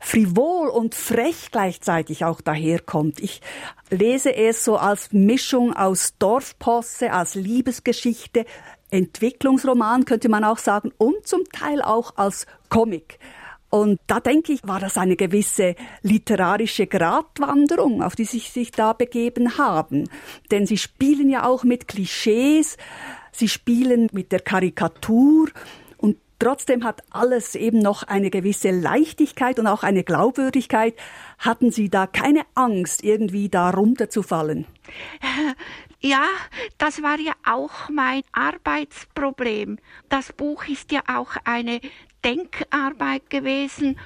frivol 0.08 0.70
und 0.70 0.96
frech 0.96 1.50
gleichzeitig 1.52 2.24
auch 2.24 2.40
daherkommt. 2.40 3.20
Ich 3.20 3.42
lese 3.90 4.34
es 4.34 4.64
so 4.64 4.78
als 4.78 5.12
Mischung 5.12 5.74
aus 5.74 6.14
Dorfposse, 6.18 7.12
als 7.12 7.36
Liebesgeschichte, 7.36 8.46
Entwicklungsroman 8.90 10.06
könnte 10.06 10.30
man 10.30 10.46
auch 10.46 10.60
sagen 10.60 10.94
und 10.98 11.28
zum 11.28 11.44
Teil 11.52 11.82
auch 11.82 12.16
als 12.16 12.46
Comic. 12.70 13.20
Und 13.70 14.00
da 14.08 14.22
denke 14.22 14.54
ich, 14.54 14.66
war 14.66 14.80
das 14.80 14.98
eine 14.98 15.18
gewisse 15.18 15.76
literarische 16.04 16.88
Gratwanderung, 16.88 18.02
auf 18.02 18.16
die 18.16 18.24
sie 18.24 18.40
sich 18.40 18.72
da 18.72 18.94
begeben 18.94 19.58
haben. 19.58 20.10
Denn 20.52 20.66
sie 20.66 20.78
spielen 20.78 21.30
ja 21.30 21.46
auch 21.46 21.66
mit 21.66 21.90
Klischees, 21.90 22.78
sie 23.34 23.50
spielen 23.50 24.08
mit 24.14 24.32
der 24.32 24.40
Karikatur 24.40 25.50
trotzdem 26.40 26.84
hat 26.84 27.02
alles 27.10 27.56
eben 27.56 27.80
noch 27.80 28.04
eine 28.04 28.30
gewisse 28.30 28.72
Leichtigkeit 28.72 29.60
und 29.60 29.68
auch 29.68 29.84
eine 29.84 30.04
Glaubwürdigkeit. 30.04 30.96
Hatten 31.40 31.72
Sie 31.72 31.90
da 31.90 32.08
keine 32.08 32.44
Angst, 32.56 33.04
irgendwie 33.04 33.50
da 33.50 33.70
runterzufallen? 33.70 34.66
Ja, 36.00 36.28
das 36.78 37.02
war 37.02 37.20
ja 37.20 37.34
auch 37.44 37.90
mein 37.90 38.22
Arbeitsproblem. 38.32 39.80
Das 40.10 40.32
Buch 40.32 40.68
ist 40.68 40.92
ja 40.92 41.02
auch 41.08 41.38
eine 41.44 41.82
Denkarbeit 42.24 43.32
gewesen. 43.32 44.00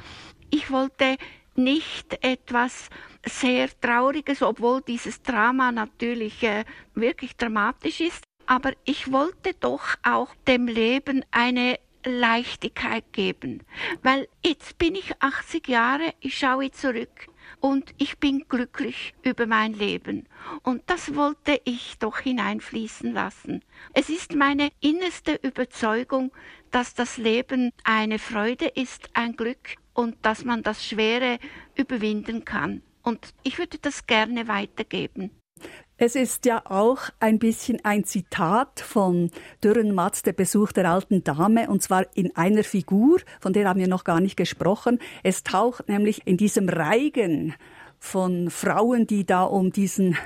Ich 0.49 0.71
wollte 0.71 1.17
nicht 1.55 2.17
etwas 2.23 2.89
sehr 3.25 3.69
Trauriges, 3.81 4.41
obwohl 4.41 4.81
dieses 4.81 5.21
Drama 5.21 5.71
natürlich 5.71 6.41
äh, 6.43 6.63
wirklich 6.95 7.35
dramatisch 7.35 7.99
ist, 7.99 8.23
aber 8.45 8.71
ich 8.85 9.11
wollte 9.11 9.53
doch 9.59 9.95
auch 10.03 10.33
dem 10.47 10.67
Leben 10.67 11.23
eine 11.31 11.77
Leichtigkeit 12.05 13.03
geben, 13.13 13.63
weil 14.03 14.27
jetzt 14.45 14.77
bin 14.77 14.95
ich 14.95 15.13
80 15.19 15.67
Jahre, 15.67 16.13
ich 16.19 16.37
schaue 16.37 16.71
zurück 16.71 17.27
und 17.59 17.93
ich 17.97 18.17
bin 18.17 18.45
glücklich 18.49 19.13
über 19.23 19.45
mein 19.45 19.73
Leben. 19.73 20.27
Und 20.63 20.83
das 20.87 21.15
wollte 21.15 21.61
ich 21.63 21.97
doch 21.99 22.19
hineinfließen 22.19 23.13
lassen. 23.13 23.63
Es 23.93 24.09
ist 24.09 24.35
meine 24.35 24.69
innerste 24.79 25.39
Überzeugung, 25.41 26.31
dass 26.71 26.93
das 26.93 27.17
Leben 27.17 27.71
eine 27.83 28.19
Freude 28.19 28.67
ist, 28.67 29.09
ein 29.13 29.35
Glück 29.35 29.75
und 29.93 30.15
dass 30.23 30.45
man 30.45 30.63
das 30.63 30.85
Schwere 30.85 31.39
überwinden 31.75 32.45
kann. 32.45 32.81
Und 33.03 33.33
ich 33.43 33.57
würde 33.57 33.77
das 33.79 34.05
gerne 34.07 34.47
weitergeben. 34.47 35.31
Es 36.03 36.15
ist 36.15 36.47
ja 36.47 36.63
auch 36.65 36.97
ein 37.19 37.37
bisschen 37.37 37.85
ein 37.85 38.05
Zitat 38.05 38.79
von 38.79 39.29
Dürrenmatz, 39.63 40.23
der 40.23 40.33
Besuch 40.33 40.71
der 40.71 40.89
alten 40.89 41.23
Dame, 41.23 41.69
und 41.69 41.83
zwar 41.83 42.07
in 42.15 42.35
einer 42.35 42.63
Figur, 42.63 43.19
von 43.39 43.53
der 43.53 43.69
haben 43.69 43.79
wir 43.79 43.87
noch 43.87 44.03
gar 44.03 44.19
nicht 44.19 44.35
gesprochen. 44.35 44.97
Es 45.21 45.43
taucht 45.43 45.89
nämlich 45.89 46.25
in 46.25 46.37
diesem 46.37 46.69
Reigen 46.69 47.53
von 47.99 48.49
Frauen, 48.49 49.05
die 49.05 49.27
da 49.27 49.43
um 49.43 49.71
diesen 49.71 50.17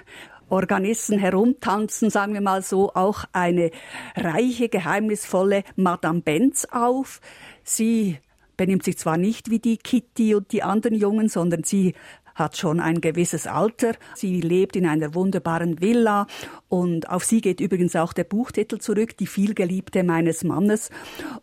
Organisten 0.48 1.20
herumtanzen, 1.20 2.10
sagen 2.10 2.34
wir 2.34 2.40
mal 2.40 2.62
so, 2.62 2.94
auch 2.94 3.26
eine 3.34 3.70
reiche, 4.16 4.70
geheimnisvolle 4.70 5.66
Madame 5.76 6.22
Benz 6.22 6.66
auf. 6.72 7.20
Sie 7.66 8.18
benimmt 8.56 8.86
sich 8.86 8.98
zwar 8.98 9.18
nicht 9.18 9.50
wie 9.50 9.60
die 9.60 9.76
Kitty 9.76 10.36
und 10.36 10.54
die 10.54 10.64
anderen 10.64 10.96
Jungen, 10.96 11.28
sondern 11.28 11.66
sie 11.66 11.96
hat 12.36 12.58
schon 12.58 12.80
ein 12.80 13.02
gewisses 13.02 13.48
Alter. 13.48 13.94
Sie 14.14 14.42
lebt 14.42 14.76
in 14.76 14.86
einer 14.86 15.16
wunderbaren 15.16 15.82
Villa 15.82 16.28
und 16.68 17.10
auf 17.10 17.24
sie 17.24 17.42
geht 17.42 17.60
übrigens 17.60 17.96
auch 17.96 18.14
der 18.14 18.26
Buchtitel 18.26 18.78
zurück, 18.78 19.18
Die 19.18 19.28
vielgeliebte 19.28 20.04
meines 20.04 20.44
Mannes. 20.44 20.90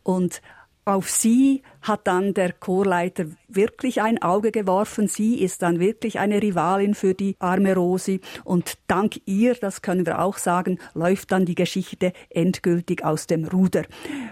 Und 0.02 0.42
auf 0.84 1.08
sie 1.08 1.62
hat 1.80 2.08
dann 2.08 2.34
der 2.34 2.52
Chorleiter 2.52 3.26
wirklich 3.46 4.02
ein 4.02 4.20
Auge 4.20 4.50
geworfen. 4.50 5.06
Sie 5.06 5.40
ist 5.40 5.62
dann 5.62 5.78
wirklich 5.78 6.18
eine 6.18 6.42
Rivalin 6.42 6.94
für 6.94 7.14
die 7.14 7.36
arme 7.38 7.74
Rosi. 7.76 8.20
Und 8.42 8.78
dank 8.88 9.20
ihr, 9.24 9.54
das 9.54 9.82
können 9.82 10.06
wir 10.06 10.20
auch 10.20 10.38
sagen, 10.38 10.80
läuft 10.94 11.30
dann 11.30 11.46
die 11.46 11.54
Geschichte 11.54 12.12
endgültig 12.30 13.04
aus 13.04 13.28
dem 13.28 13.44
Ruder. 13.44 13.84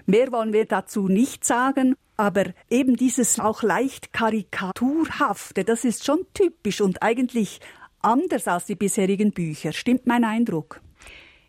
Mehr 0.06 0.32
wollen 0.32 0.52
wir 0.52 0.64
dazu 0.64 1.06
nicht 1.06 1.44
sagen. 1.44 1.94
Aber 2.20 2.52
eben 2.68 2.96
dieses 2.96 3.40
auch 3.40 3.62
leicht 3.62 4.12
karikaturhafte, 4.12 5.64
das 5.64 5.86
ist 5.86 6.04
schon 6.04 6.26
typisch 6.34 6.82
und 6.82 7.02
eigentlich 7.02 7.60
anders 8.02 8.46
als 8.46 8.66
die 8.66 8.74
bisherigen 8.74 9.32
Bücher. 9.32 9.72
Stimmt 9.72 10.06
mein 10.06 10.24
Eindruck? 10.24 10.82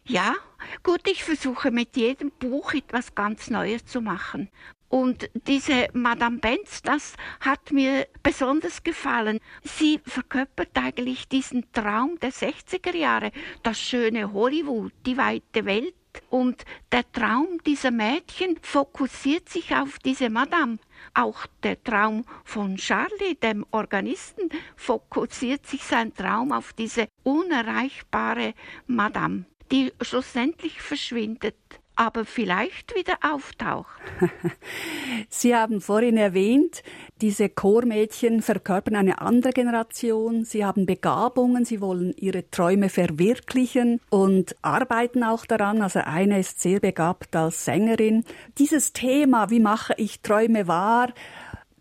Ja, 0.05 0.33
gut, 0.81 1.01
ich 1.09 1.25
versuche 1.25 1.71
mit 1.71 1.97
jedem 1.97 2.31
Buch 2.31 2.73
etwas 2.73 3.13
ganz 3.15 3.49
Neues 3.49 3.85
zu 3.85 3.99
machen. 3.99 4.47
Und 4.87 5.29
diese 5.45 5.89
Madame 5.91 6.37
Benz, 6.37 6.81
das 6.81 7.15
hat 7.41 7.73
mir 7.73 8.07
besonders 8.23 8.81
gefallen. 8.81 9.39
Sie 9.63 9.99
verkörpert 10.05 10.69
eigentlich 10.75 11.27
diesen 11.27 11.69
Traum 11.73 12.17
der 12.21 12.31
60er 12.31 12.95
Jahre, 12.95 13.33
das 13.61 13.77
schöne 13.77 14.31
Hollywood, 14.31 14.93
die 15.05 15.17
weite 15.17 15.65
Welt. 15.65 15.95
Und 16.29 16.63
der 16.91 17.09
Traum 17.11 17.59
dieser 17.65 17.91
Mädchen 17.91 18.57
fokussiert 18.61 19.49
sich 19.49 19.75
auf 19.75 19.99
diese 19.99 20.29
Madame. 20.29 20.79
Auch 21.13 21.45
der 21.63 21.81
Traum 21.83 22.25
von 22.43 22.75
Charlie, 22.77 23.35
dem 23.41 23.65
Organisten, 23.71 24.49
fokussiert 24.75 25.65
sich 25.65 25.83
sein 25.83 26.13
Traum 26.13 26.51
auf 26.51 26.73
diese 26.73 27.07
unerreichbare 27.23 28.53
Madame, 28.87 29.45
die 29.71 29.91
schlussendlich 30.01 30.81
verschwindet 30.81 31.55
aber 31.95 32.25
vielleicht 32.25 32.95
wieder 32.95 33.17
auftaucht. 33.21 34.01
Sie 35.29 35.55
haben 35.55 35.81
vorhin 35.81 36.17
erwähnt, 36.17 36.83
diese 37.21 37.49
Chormädchen 37.49 38.41
verkörpern 38.41 38.95
eine 38.95 39.21
andere 39.21 39.51
Generation. 39.51 40.43
Sie 40.43 40.65
haben 40.65 40.85
Begabungen, 40.85 41.65
sie 41.65 41.79
wollen 41.79 42.13
ihre 42.17 42.49
Träume 42.49 42.89
verwirklichen 42.89 44.01
und 44.09 44.55
arbeiten 44.63 45.23
auch 45.23 45.45
daran. 45.45 45.81
Also 45.81 45.99
eine 45.99 46.39
ist 46.39 46.59
sehr 46.59 46.79
begabt 46.79 47.35
als 47.35 47.65
Sängerin. 47.65 48.23
Dieses 48.57 48.91
Thema, 48.93 49.49
wie 49.51 49.59
mache 49.59 49.93
ich 49.97 50.21
Träume 50.21 50.67
wahr, 50.67 51.13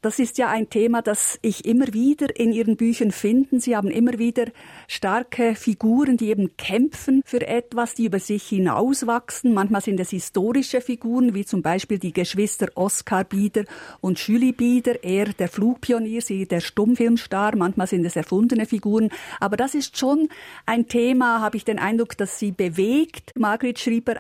das 0.03 0.19
ist 0.19 0.39
ja 0.39 0.49
ein 0.49 0.71
Thema, 0.71 1.03
das 1.03 1.39
ich 1.43 1.67
immer 1.67 1.93
wieder 1.93 2.35
in 2.39 2.53
Ihren 2.53 2.77
Büchern 2.77 3.11
finde. 3.11 3.61
Sie 3.61 3.77
haben 3.77 3.91
immer 3.91 4.19
wieder 4.19 4.47
starke 4.89 5.55
Figuren, 5.55 6.17
die 6.17 6.31
eben 6.31 6.57
kämpfen 6.57 7.23
für 7.27 7.47
etwas, 7.47 7.95
die 7.95 8.07
über 8.07 8.19
sich 8.19 8.45
hinauswachsen. 8.45 9.53
Manchmal 9.53 9.83
sind 9.83 10.01
es 10.01 10.11
historische 10.11 10.81
Figuren, 10.81 11.35
wie 11.35 11.45
zum 11.45 11.61
Beispiel 11.61 11.99
die 11.99 12.13
Geschwister 12.13 12.69
Oskar 12.77 13.25
Bieder 13.25 13.65
und 14.01 14.19
Julie 14.19 14.55
Bieder, 14.55 15.05
er 15.05 15.27
der 15.27 15.49
Flugpionier, 15.49 16.23
sie 16.23 16.47
der 16.47 16.61
Stummfilmstar. 16.61 17.57
Manchmal 17.57 17.87
sind 17.87 18.05
es 18.07 18.17
erfundene 18.17 18.65
Figuren. 18.65 19.11
Aber 19.39 19.59
das 19.59 19.75
ist 19.75 19.99
schon 19.99 20.29
ein 20.65 20.89
Thema, 20.89 21.41
habe 21.41 21.59
ich 21.59 21.65
den 21.65 21.79
Eindruck, 21.79 22.17
dass 22.17 22.39
sie 22.39 22.53
bewegt. 22.53 23.33
Margret 23.39 23.79
Schrieber, 23.79 24.17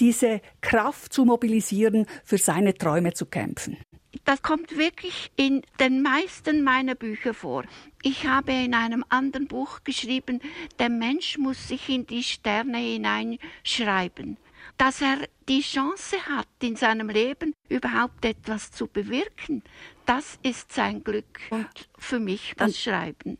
diese 0.00 0.40
Kraft 0.60 1.12
zu 1.12 1.24
mobilisieren, 1.24 2.06
für 2.24 2.38
seine 2.38 2.74
Träume 2.74 3.12
zu 3.12 3.26
kämpfen. 3.26 3.76
Das 4.24 4.42
kommt 4.42 4.76
wirklich 4.76 5.30
in 5.36 5.62
den 5.80 6.02
meisten 6.02 6.62
meiner 6.62 6.94
Bücher 6.94 7.34
vor. 7.34 7.64
Ich 8.02 8.26
habe 8.26 8.52
in 8.52 8.74
einem 8.74 9.04
anderen 9.08 9.46
Buch 9.48 9.80
geschrieben, 9.84 10.40
der 10.78 10.88
Mensch 10.88 11.38
muss 11.38 11.68
sich 11.68 11.88
in 11.88 12.06
die 12.06 12.22
Sterne 12.22 12.78
hineinschreiben, 12.78 14.36
dass 14.76 15.00
er 15.00 15.18
die 15.48 15.60
Chance 15.60 16.16
hat, 16.28 16.48
in 16.62 16.76
seinem 16.76 17.08
Leben 17.08 17.54
überhaupt 17.68 18.24
etwas 18.24 18.70
zu 18.70 18.86
bewirken. 18.86 19.62
Das 20.06 20.38
ist 20.42 20.72
sein 20.72 21.02
Glück 21.02 21.40
und 21.50 21.88
für 21.98 22.20
mich 22.20 22.54
das 22.56 22.78
Schreiben. 22.78 23.38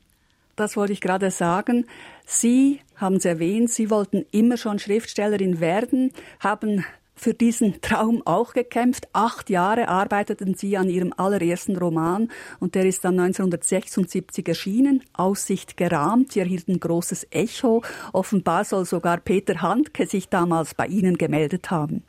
Das 0.57 0.77
wollte 0.77 0.93
ich 0.93 1.01
gerade 1.01 1.31
sagen. 1.31 1.87
Sie 2.25 2.81
haben 2.97 3.17
es 3.17 3.25
erwähnt, 3.25 3.71
Sie 3.71 3.91
wollten 3.91 4.25
immer 4.31 4.57
schon 4.57 4.79
Schriftstellerin 4.79 5.61
werden, 5.61 6.13
haben 6.41 6.85
für 7.15 7.35
diesen 7.35 7.81
Traum 7.81 8.23
auch 8.25 8.53
gekämpft. 8.53 9.09
Acht 9.13 9.51
Jahre 9.51 9.89
arbeiteten 9.89 10.55
sie 10.55 10.77
an 10.77 10.89
ihrem 10.89 11.13
allerersten 11.17 11.77
Roman 11.77 12.31
und 12.61 12.75
der 12.75 12.87
ist 12.87 13.05
dann 13.05 13.19
1976 13.19 14.47
erschienen, 14.49 15.03
Aussicht 15.13 15.77
gerahmt. 15.77 16.33
Sie 16.33 16.41
erhielten 16.41 16.81
großes 16.81 17.29
Echo. 17.31 17.83
Offenbar 18.13 18.65
soll 18.65 18.85
sogar 18.85 19.19
Peter 19.19 19.63
Handke 19.63 20.07
sich 20.07 20.29
damals 20.29 20.75
bei 20.75 20.87
Ihnen 20.87 21.17
gemeldet 21.19 21.71
haben. 21.71 22.03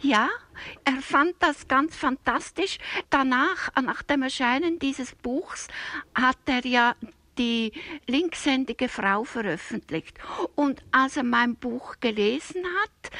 Ja, 0.00 0.28
er 0.84 1.00
fand 1.00 1.34
das 1.38 1.68
ganz 1.68 1.96
fantastisch. 1.96 2.78
Danach, 3.10 3.70
nach 3.80 4.02
dem 4.02 4.22
Erscheinen 4.22 4.78
dieses 4.78 5.14
Buchs, 5.14 5.68
hat 6.14 6.38
er 6.46 6.66
ja 6.66 6.94
die 7.38 7.72
linkshändige 8.06 8.88
Frau 8.88 9.24
veröffentlicht. 9.24 10.18
Und 10.54 10.82
als 10.90 11.16
er 11.16 11.24
mein 11.24 11.56
Buch 11.56 11.96
gelesen 12.00 12.64
hat, 12.64 13.12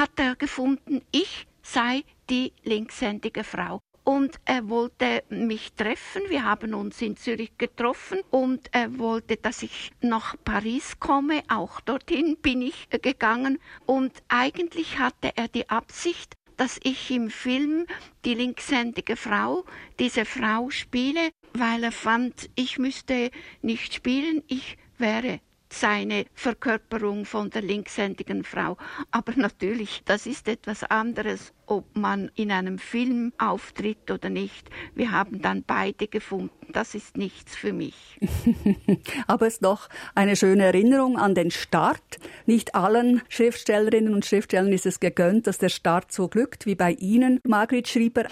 hat 0.00 0.18
er 0.18 0.36
gefunden, 0.36 1.02
ich 1.10 1.46
sei 1.62 2.04
die 2.28 2.52
linkshändige 2.64 3.44
Frau 3.44 3.80
und 4.04 4.40
er 4.44 4.68
wollte 4.68 5.22
mich 5.28 5.72
treffen. 5.74 6.22
Wir 6.28 6.44
haben 6.44 6.74
uns 6.74 7.00
in 7.00 7.16
Zürich 7.16 7.56
getroffen 7.58 8.20
und 8.30 8.68
er 8.72 8.98
wollte, 8.98 9.36
dass 9.36 9.62
ich 9.62 9.92
nach 10.00 10.34
Paris 10.44 10.98
komme. 10.98 11.42
Auch 11.48 11.80
dorthin 11.80 12.36
bin 12.36 12.62
ich 12.62 12.88
gegangen 12.90 13.58
und 13.86 14.12
eigentlich 14.28 14.98
hatte 14.98 15.30
er 15.36 15.48
die 15.48 15.68
Absicht, 15.68 16.34
dass 16.60 16.78
ich 16.82 17.10
im 17.10 17.30
Film 17.30 17.86
die 18.26 18.34
linkshändige 18.34 19.16
Frau, 19.16 19.64
diese 19.98 20.26
Frau 20.26 20.68
spiele, 20.68 21.30
weil 21.54 21.82
er 21.82 21.90
fand, 21.90 22.50
ich 22.54 22.78
müsste 22.78 23.30
nicht 23.62 23.94
spielen, 23.94 24.42
ich 24.46 24.76
wäre 24.98 25.40
seine 25.72 26.26
Verkörperung 26.34 27.24
von 27.24 27.50
der 27.50 27.62
linkshändigen 27.62 28.44
Frau. 28.44 28.76
Aber 29.10 29.32
natürlich, 29.36 30.02
das 30.04 30.26
ist 30.26 30.48
etwas 30.48 30.84
anderes, 30.84 31.52
ob 31.70 31.96
man 31.96 32.30
in 32.34 32.50
einem 32.50 32.78
Film 32.78 33.32
auftritt 33.38 34.10
oder 34.10 34.28
nicht. 34.28 34.68
Wir 34.94 35.12
haben 35.12 35.40
dann 35.40 35.62
beide 35.64 36.08
gefunden, 36.08 36.50
das 36.72 36.94
ist 36.94 37.16
nichts 37.16 37.54
für 37.54 37.72
mich. 37.72 38.18
Aber 39.28 39.46
es 39.46 39.54
ist 39.54 39.64
doch 39.64 39.88
eine 40.14 40.34
schöne 40.34 40.64
Erinnerung 40.64 41.16
an 41.16 41.34
den 41.34 41.50
Start. 41.50 42.18
Nicht 42.46 42.74
allen 42.74 43.22
Schriftstellerinnen 43.28 44.14
und 44.14 44.24
Schriftstellern 44.24 44.72
ist 44.72 44.86
es 44.86 44.98
gegönnt, 44.98 45.46
dass 45.46 45.58
der 45.58 45.68
Start 45.68 46.10
so 46.12 46.28
glückt 46.28 46.66
wie 46.66 46.74
bei 46.74 46.92
Ihnen. 46.92 47.40
Margrit 47.46 47.88
Schrieber, 47.88 48.24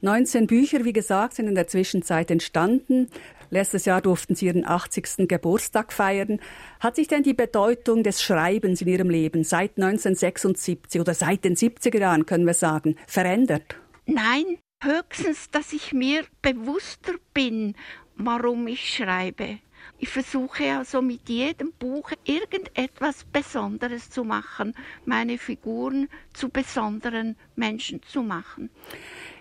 19 0.00 0.46
Bücher, 0.46 0.84
wie 0.84 0.94
gesagt, 0.94 1.34
sind 1.34 1.48
in 1.48 1.54
der 1.54 1.68
Zwischenzeit 1.68 2.30
entstanden. 2.30 3.08
Letztes 3.50 3.84
Jahr 3.84 4.00
durften 4.00 4.34
Sie 4.34 4.46
Ihren 4.46 4.66
80. 4.66 5.28
Geburtstag 5.28 5.92
feiern. 5.92 6.40
Hat 6.80 6.96
sich 6.96 7.08
denn 7.08 7.22
die 7.22 7.34
Bedeutung 7.34 8.02
des 8.02 8.22
Schreibens 8.22 8.82
in 8.82 8.88
Ihrem 8.88 9.10
Leben 9.10 9.44
seit 9.44 9.76
1976 9.76 11.00
oder 11.00 11.14
seit 11.14 11.44
den 11.44 11.56
70er 11.56 11.98
Jahren, 11.98 12.26
können 12.26 12.46
wir 12.46 12.54
sagen, 12.54 12.96
verändert? 13.06 13.76
Nein, 14.06 14.58
höchstens, 14.82 15.50
dass 15.50 15.72
ich 15.72 15.92
mir 15.92 16.24
bewusster 16.42 17.14
bin, 17.34 17.74
warum 18.16 18.66
ich 18.66 18.94
schreibe. 18.94 19.58
Ich 19.98 20.08
versuche 20.08 20.76
also 20.76 21.00
mit 21.00 21.28
jedem 21.28 21.72
Buch 21.72 22.10
irgendetwas 22.24 23.24
Besonderes 23.24 24.10
zu 24.10 24.24
machen, 24.24 24.74
meine 25.04 25.38
Figuren 25.38 26.08
zu 26.34 26.48
besonderen 26.48 27.36
Menschen 27.54 28.02
zu 28.02 28.22
machen. 28.22 28.70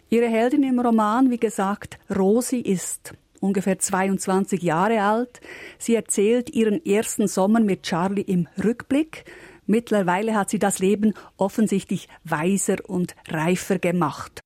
Ihre 0.09 0.27
Heldin 0.27 0.63
im 0.63 0.79
Roman, 0.79 1.29
wie 1.31 1.39
gesagt, 1.39 1.99
Rosi 2.15 2.59
ist 2.59 3.13
ungefähr 3.39 3.79
22 3.79 4.61
Jahre 4.61 5.01
alt. 5.01 5.41
Sie 5.77 5.95
erzählt 5.95 6.49
ihren 6.49 6.85
ersten 6.85 7.27
Sommer 7.27 7.59
mit 7.59 7.83
Charlie 7.83 8.21
im 8.21 8.47
Rückblick. 8.63 9.25
Mittlerweile 9.65 10.35
hat 10.35 10.49
sie 10.49 10.59
das 10.59 10.79
Leben 10.79 11.13
offensichtlich 11.37 12.07
weiser 12.23 12.77
und 12.87 13.15
reifer 13.27 13.79
gemacht. 13.79 14.41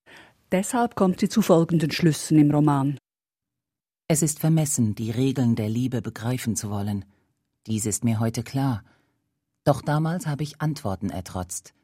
Deshalb 0.52 0.96
kommt 0.96 1.20
sie 1.20 1.30
zu 1.30 1.42
folgenden 1.42 1.92
Schlüssen 1.92 2.40
im 2.40 2.52
Roman. 2.52 2.98
Es 4.08 4.24
ist 4.24 4.40
vermessen, 4.40 4.96
die 4.96 5.12
Regeln 5.12 5.56
der 5.56 5.70
Liebe 5.70 6.02
begreifen 6.02 6.56
zu 6.56 6.72
wollen. 6.72 7.06
Dies 7.68 7.86
ist 7.86 8.04
mir 8.04 8.20
heute 8.20 8.42
klar. 8.44 8.84
Doch 9.64 9.82
damals 9.82 10.26
habe 10.26 10.42
ich 10.42 10.62
Antworten 10.62 11.12
ertrotzt. 11.12 11.76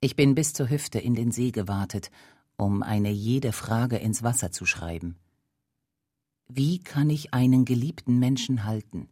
Ich 0.00 0.16
bin 0.16 0.34
bis 0.34 0.54
zur 0.54 0.70
Hüfte 0.70 0.98
in 0.98 1.14
den 1.14 1.30
See 1.30 1.50
gewartet, 1.50 2.10
um 2.56 2.82
eine 2.82 3.10
jede 3.10 3.52
Frage 3.52 3.96
ins 3.96 4.22
Wasser 4.22 4.50
zu 4.50 4.64
schreiben. 4.64 5.16
Wie 6.48 6.78
kann 6.78 7.10
ich 7.10 7.32
einen 7.32 7.64
geliebten 7.64 8.18
Menschen 8.18 8.64
halten? 8.64 9.08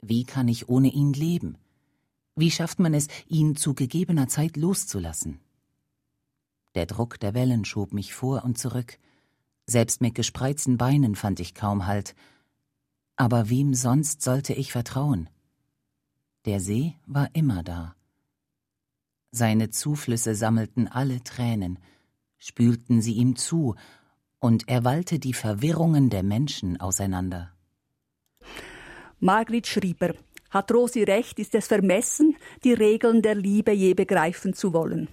Wie 0.00 0.24
kann 0.24 0.48
ich 0.48 0.68
ohne 0.68 0.88
ihn 0.88 1.12
leben? 1.12 1.58
Wie 2.34 2.50
schafft 2.50 2.78
man 2.78 2.94
es, 2.94 3.08
ihn 3.28 3.56
zu 3.56 3.74
gegebener 3.74 4.28
Zeit 4.28 4.56
loszulassen? 4.56 5.40
Der 6.74 6.86
Druck 6.86 7.20
der 7.20 7.34
Wellen 7.34 7.64
schob 7.64 7.92
mich 7.92 8.14
vor 8.14 8.44
und 8.44 8.58
zurück. 8.58 8.98
Selbst 9.66 10.00
mit 10.00 10.14
gespreizten 10.14 10.78
Beinen 10.78 11.14
fand 11.14 11.38
ich 11.38 11.54
kaum 11.54 11.86
Halt. 11.86 12.14
Aber 13.16 13.50
wem 13.50 13.74
sonst 13.74 14.22
sollte 14.22 14.54
ich 14.54 14.72
vertrauen? 14.72 15.28
Der 16.46 16.60
See 16.60 16.96
war 17.06 17.28
immer 17.34 17.62
da. 17.62 17.94
Seine 19.30 19.70
Zuflüsse 19.70 20.34
sammelten 20.34 20.88
alle 20.88 21.22
Tränen, 21.22 21.78
spülten 22.38 23.00
sie 23.00 23.14
ihm 23.14 23.36
zu 23.36 23.76
und 24.42 24.68
er 24.68 24.84
wallte 24.84 25.20
die 25.20 25.34
Verwirrungen 25.34 26.10
der 26.10 26.24
Menschen 26.24 26.80
auseinander. 26.80 27.52
Margrit 29.20 29.68
Schrieber, 29.68 30.14
hat 30.50 30.72
Rosi 30.72 31.04
recht, 31.04 31.38
ist 31.38 31.54
es 31.54 31.68
vermessen, 31.68 32.36
die 32.64 32.72
Regeln 32.72 33.22
der 33.22 33.36
Liebe 33.36 33.70
je 33.70 33.94
begreifen 33.94 34.52
zu 34.52 34.72
wollen? 34.72 35.08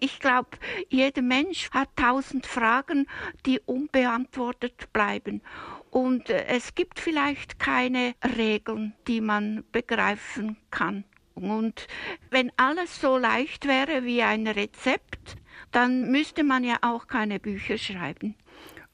Ich 0.00 0.18
glaube, 0.18 0.56
jeder 0.88 1.20
Mensch 1.20 1.70
hat 1.70 1.90
tausend 1.94 2.46
Fragen, 2.46 3.06
die 3.44 3.60
unbeantwortet 3.60 4.92
bleiben. 4.94 5.42
Und 5.90 6.30
äh, 6.30 6.46
es 6.46 6.74
gibt 6.74 6.98
vielleicht 6.98 7.58
keine 7.58 8.14
Regeln, 8.36 8.94
die 9.06 9.20
man 9.20 9.62
begreifen 9.72 10.56
kann. 10.70 11.04
Und 11.34 11.86
wenn 12.30 12.50
alles 12.56 13.00
so 13.00 13.16
leicht 13.18 13.68
wäre 13.68 14.04
wie 14.04 14.22
ein 14.22 14.46
Rezept, 14.46 15.36
dann 15.72 16.10
müsste 16.10 16.44
man 16.44 16.64
ja 16.64 16.76
auch 16.82 17.06
keine 17.06 17.40
Bücher 17.40 17.78
schreiben. 17.78 18.36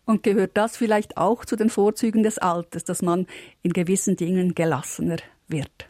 Und 0.04 0.22
gehört 0.22 0.56
das 0.56 0.76
vielleicht 0.76 1.18
auch 1.18 1.44
zu 1.44 1.54
den 1.54 1.68
Vorzügen 1.68 2.22
des 2.22 2.38
Alters, 2.38 2.84
dass 2.84 3.02
man 3.02 3.26
in 3.62 3.74
gewissen 3.74 4.16
Dingen 4.16 4.54
gelassener 4.54 5.18
wird? 5.48 5.88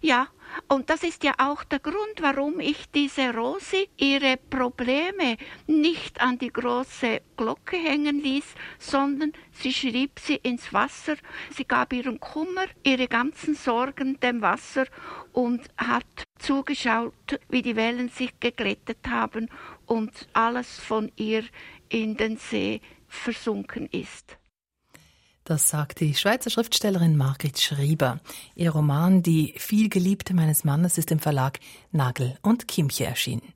Ja, 0.00 0.28
und 0.68 0.90
das 0.90 1.02
ist 1.02 1.24
ja 1.24 1.34
auch 1.38 1.64
der 1.64 1.78
Grund, 1.78 2.20
warum 2.20 2.60
ich 2.60 2.90
diese 2.90 3.34
Rosi 3.34 3.88
ihre 3.96 4.36
Probleme 4.36 5.36
nicht 5.66 6.20
an 6.20 6.38
die 6.38 6.52
große 6.52 7.20
Glocke 7.36 7.76
hängen 7.76 8.20
ließ, 8.20 8.44
sondern 8.78 9.32
sie 9.52 9.72
schrieb 9.72 10.18
sie 10.18 10.36
ins 10.36 10.72
Wasser. 10.72 11.16
Sie 11.54 11.64
gab 11.64 11.92
ihren 11.92 12.20
Kummer, 12.20 12.66
ihre 12.82 13.08
ganzen 13.08 13.54
Sorgen 13.54 14.18
dem 14.20 14.42
Wasser 14.42 14.86
und 15.32 15.62
hat 15.76 16.24
zugeschaut, 16.38 17.40
wie 17.48 17.62
die 17.62 17.76
Wellen 17.76 18.08
sich 18.08 18.38
geglättet 18.40 19.06
haben 19.08 19.48
und 19.90 20.28
alles 20.32 20.78
von 20.78 21.10
ihr 21.16 21.42
in 21.88 22.16
den 22.16 22.36
See 22.36 22.80
versunken 23.08 23.88
ist. 23.90 24.38
Das 25.42 25.68
sagt 25.68 25.98
die 25.98 26.14
Schweizer 26.14 26.48
Schriftstellerin 26.48 27.16
Margrit 27.16 27.58
Schrieber. 27.58 28.20
Ihr 28.54 28.70
Roman 28.70 29.22
Die 29.24 29.52
vielgeliebte 29.56 30.32
meines 30.32 30.62
Mannes 30.62 30.96
ist 30.96 31.10
im 31.10 31.18
Verlag 31.18 31.58
Nagel 31.90 32.38
und 32.40 32.68
Kimche 32.68 33.04
erschienen. 33.04 33.52